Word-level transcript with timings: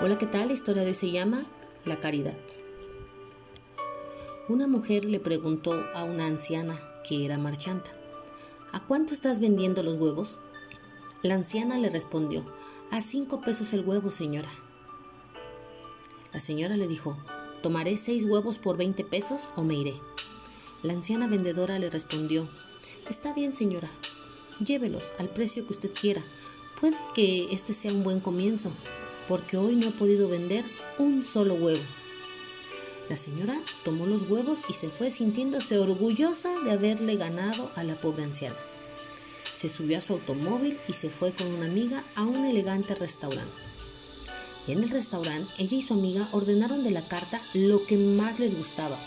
Hola, 0.00 0.18
¿qué 0.18 0.26
tal? 0.26 0.48
La 0.48 0.54
historia 0.54 0.82
de 0.82 0.88
hoy 0.88 0.94
se 0.96 1.12
llama 1.12 1.46
La 1.84 2.00
caridad. 2.00 2.36
Una 4.48 4.66
mujer 4.66 5.04
le 5.04 5.20
preguntó 5.20 5.72
a 5.94 6.02
una 6.02 6.26
anciana 6.26 6.76
que 7.08 7.24
era 7.24 7.38
marchanta, 7.38 7.92
¿a 8.72 8.84
cuánto 8.86 9.14
estás 9.14 9.38
vendiendo 9.38 9.84
los 9.84 9.96
huevos? 9.96 10.40
La 11.22 11.34
anciana 11.34 11.78
le 11.78 11.90
respondió, 11.90 12.44
a 12.90 13.00
cinco 13.02 13.40
pesos 13.40 13.72
el 13.72 13.86
huevo, 13.86 14.10
señora. 14.10 14.48
La 16.32 16.40
señora 16.40 16.76
le 16.76 16.88
dijo, 16.88 17.16
tomaré 17.62 17.96
seis 17.96 18.24
huevos 18.24 18.58
por 18.58 18.76
veinte 18.76 19.04
pesos 19.04 19.48
o 19.54 19.62
me 19.62 19.74
iré. 19.74 19.94
La 20.82 20.92
anciana 20.92 21.28
vendedora 21.28 21.78
le 21.78 21.88
respondió, 21.88 22.48
está 23.08 23.32
bien, 23.32 23.52
señora, 23.54 23.88
llévelos 24.58 25.12
al 25.20 25.28
precio 25.28 25.64
que 25.64 25.72
usted 25.72 25.92
quiera. 25.92 26.22
Puede 26.80 26.96
que 27.14 27.54
este 27.54 27.72
sea 27.72 27.92
un 27.92 28.02
buen 28.02 28.18
comienzo, 28.18 28.72
porque 29.28 29.56
hoy 29.56 29.76
no 29.76 29.88
he 29.88 29.92
podido 29.92 30.28
vender 30.28 30.64
un 30.98 31.24
solo 31.24 31.54
huevo. 31.54 31.82
La 33.08 33.16
señora 33.16 33.60
tomó 33.84 34.06
los 34.06 34.22
huevos 34.30 34.60
y 34.68 34.72
se 34.72 34.88
fue 34.88 35.10
sintiéndose 35.10 35.78
orgullosa 35.78 36.58
de 36.60 36.72
haberle 36.72 37.16
ganado 37.16 37.70
a 37.74 37.84
la 37.84 37.96
pobre 37.96 38.24
anciana. 38.24 38.56
Se 39.52 39.68
subió 39.68 39.98
a 39.98 40.00
su 40.00 40.14
automóvil 40.14 40.80
y 40.88 40.94
se 40.94 41.10
fue 41.10 41.32
con 41.32 41.46
una 41.48 41.66
amiga 41.66 42.02
a 42.16 42.22
un 42.22 42.46
elegante 42.46 42.94
restaurante. 42.94 43.52
Y 44.66 44.72
en 44.72 44.82
el 44.82 44.88
restaurante, 44.88 45.52
ella 45.58 45.76
y 45.76 45.82
su 45.82 45.92
amiga 45.92 46.28
ordenaron 46.32 46.82
de 46.82 46.90
la 46.90 47.06
carta 47.06 47.42
lo 47.52 47.84
que 47.84 47.98
más 47.98 48.38
les 48.38 48.56
gustaba. 48.56 48.98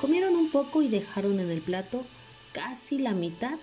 Comieron 0.00 0.36
un 0.36 0.50
poco 0.50 0.82
y 0.82 0.88
dejaron 0.88 1.40
en 1.40 1.50
el 1.50 1.60
plato 1.60 2.04
casi 2.52 2.98
la 2.98 3.12
mitad 3.12 3.58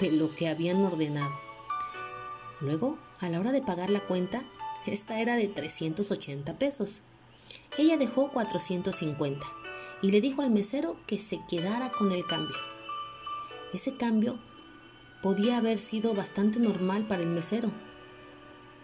de 0.00 0.10
lo 0.10 0.34
que 0.34 0.48
habían 0.48 0.78
ordenado. 0.78 1.32
Luego, 2.60 2.98
a 3.20 3.28
la 3.28 3.38
hora 3.38 3.52
de 3.52 3.62
pagar 3.62 3.90
la 3.90 4.00
cuenta, 4.00 4.44
esta 4.92 5.20
era 5.20 5.36
de 5.36 5.48
380 5.48 6.58
pesos. 6.58 7.02
Ella 7.78 7.96
dejó 7.96 8.30
450 8.30 9.46
y 10.02 10.10
le 10.10 10.20
dijo 10.20 10.42
al 10.42 10.50
mesero 10.50 10.96
que 11.06 11.18
se 11.18 11.40
quedara 11.48 11.90
con 11.90 12.12
el 12.12 12.26
cambio. 12.26 12.56
Ese 13.72 13.96
cambio 13.96 14.38
podía 15.22 15.56
haber 15.56 15.78
sido 15.78 16.14
bastante 16.14 16.58
normal 16.58 17.06
para 17.06 17.22
el 17.22 17.28
mesero, 17.28 17.72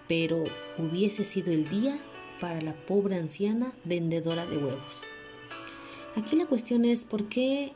pero 0.08 0.44
hubiese 0.78 1.24
sido 1.24 1.52
el 1.52 1.68
día 1.68 1.96
para 2.40 2.60
la 2.62 2.74
pobre 2.74 3.16
anciana 3.16 3.72
vendedora 3.84 4.46
de 4.46 4.56
huevos. 4.56 5.02
Aquí 6.16 6.36
la 6.36 6.46
cuestión 6.46 6.84
es 6.84 7.04
por 7.04 7.28
qué 7.28 7.72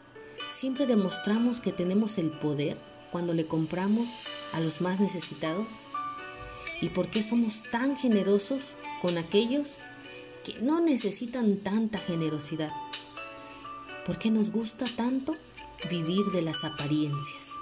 siempre 0.49 0.87
demostramos 0.87 1.61
que 1.61 1.73
tenemos 1.73 2.19
el 2.19 2.31
poder 2.31 2.79
cuando 3.13 3.35
le 3.35 3.47
compramos 3.47 4.09
a 4.53 4.61
los 4.61 4.81
más 4.81 4.99
necesitados 4.99 5.87
y 6.85 6.91
por 6.91 7.09
qué 7.09 7.23
somos 7.23 7.63
tan 7.63 7.97
generosos 7.97 8.77
con 9.01 9.17
aquellos 9.17 9.79
que 10.45 10.53
no 10.61 10.83
necesitan 10.83 11.57
tanta 11.57 11.99
generosidad. 11.99 12.71
¿Por 14.05 14.19
qué 14.19 14.31
nos 14.31 14.51
gusta 14.51 14.85
tanto 14.95 15.35
vivir 15.89 16.27
de 16.27 16.43
las 16.43 16.63
apariencias? 16.63 17.53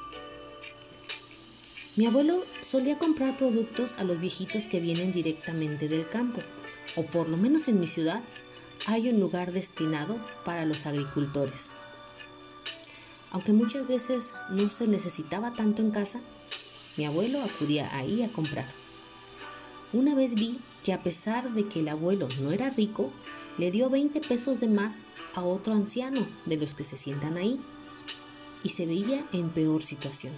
Mi 1.95 2.07
abuelo 2.07 2.43
solía 2.63 2.99
comprar 2.99 3.37
productos 3.37 3.95
a 3.99 4.03
los 4.03 4.19
viejitos 4.19 4.67
que 4.67 4.81
vienen 4.81 5.13
directamente 5.13 5.89
del 5.89 6.09
campo, 6.09 6.41
o 6.97 7.07
por 7.07 7.29
lo 7.29 7.37
menos 7.37 7.69
en 7.69 7.79
mi 7.79 7.87
ciudad 7.87 8.25
hay 8.87 9.09
un 9.09 9.21
lugar 9.21 9.53
destinado 9.53 10.19
para 10.45 10.65
los 10.65 10.85
agricultores. 10.87 11.71
Aunque 13.31 13.53
muchas 13.53 13.87
veces 13.87 14.35
no 14.51 14.69
se 14.69 14.89
necesitaba 14.89 15.53
tanto 15.53 15.81
en 15.81 15.93
casa, 15.93 16.21
mi 16.97 17.05
abuelo 17.05 17.41
acudía 17.41 17.89
ahí 17.97 18.25
a 18.25 18.33
comprar. 18.33 18.82
Una 19.93 20.15
vez 20.15 20.35
vi 20.35 20.59
que 20.85 20.93
a 20.95 21.03
pesar 21.03 21.53
de 21.53 21.69
que 21.69 21.81
el 21.81 21.89
abuelo 21.89 22.29
no 22.41 22.51
era 22.51 22.71
rico, 22.71 23.11
le 23.59 23.71
dio 23.71 23.91
20 23.91 24.21
pesos 24.23 24.59
de 24.61 24.69
más 24.69 25.03
a 25.35 25.43
otro 25.43 25.75
anciano 25.75 26.27
de 26.47 26.57
los 26.57 26.75
que 26.75 26.85
se 26.85 26.97
sientan 26.97 27.37
ahí 27.37 27.61
y 28.65 28.71
se 28.71 28.87
veía 28.87 29.23
en 29.33 29.51
peor 29.51 29.83
situación. 29.83 30.33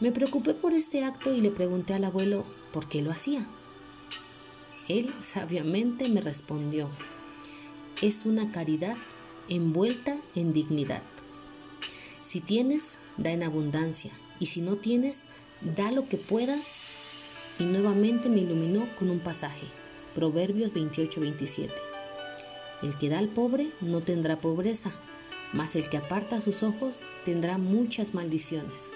Me 0.00 0.10
preocupé 0.10 0.54
por 0.54 0.72
este 0.72 1.04
acto 1.04 1.34
y 1.34 1.40
le 1.40 1.50
pregunté 1.50 1.92
al 1.92 2.04
abuelo 2.04 2.46
por 2.72 2.88
qué 2.88 3.02
lo 3.02 3.10
hacía. 3.10 3.46
Él 4.88 5.14
sabiamente 5.20 6.08
me 6.08 6.20
respondió, 6.20 6.88
es 8.00 8.24
una 8.24 8.50
caridad 8.52 8.96
envuelta 9.48 10.16
en 10.34 10.52
dignidad. 10.52 11.02
Si 12.22 12.40
tienes, 12.40 12.98
da 13.18 13.30
en 13.30 13.42
abundancia, 13.42 14.12
y 14.40 14.46
si 14.46 14.62
no 14.62 14.76
tienes, 14.76 15.24
da 15.76 15.92
lo 15.92 16.08
que 16.08 16.16
puedas 16.16 16.80
y 17.58 17.64
nuevamente 17.64 18.28
me 18.28 18.40
iluminó 18.40 18.88
con 18.96 19.10
un 19.10 19.20
pasaje, 19.20 19.66
Proverbios 20.14 20.72
28-27. 20.72 21.70
El 22.82 22.98
que 22.98 23.08
da 23.08 23.18
al 23.18 23.28
pobre 23.28 23.70
no 23.80 24.00
tendrá 24.00 24.40
pobreza, 24.40 24.90
mas 25.52 25.76
el 25.76 25.88
que 25.88 25.96
aparta 25.96 26.40
sus 26.40 26.62
ojos 26.62 27.02
tendrá 27.24 27.58
muchas 27.58 28.14
maldiciones. 28.14 28.92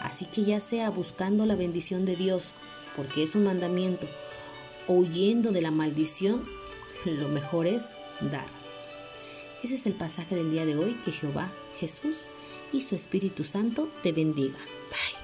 Así 0.00 0.26
que 0.26 0.44
ya 0.44 0.60
sea 0.60 0.90
buscando 0.90 1.46
la 1.46 1.56
bendición 1.56 2.04
de 2.04 2.16
Dios, 2.16 2.54
porque 2.96 3.22
es 3.22 3.34
un 3.34 3.44
mandamiento, 3.44 4.08
o 4.86 4.94
huyendo 4.94 5.52
de 5.52 5.62
la 5.62 5.70
maldición, 5.70 6.44
lo 7.04 7.28
mejor 7.28 7.66
es 7.66 7.96
dar. 8.20 8.46
Ese 9.62 9.76
es 9.76 9.86
el 9.86 9.94
pasaje 9.94 10.34
del 10.34 10.50
día 10.50 10.66
de 10.66 10.76
hoy, 10.76 10.94
que 11.04 11.12
Jehová, 11.12 11.52
Jesús 11.78 12.26
y 12.72 12.80
su 12.80 12.96
Espíritu 12.96 13.44
Santo 13.44 13.88
te 14.02 14.10
bendiga. 14.10 14.58
Bye. 14.90 15.21